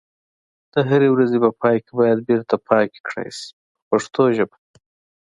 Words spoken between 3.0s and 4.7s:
کړای شي په پښتو ژبه.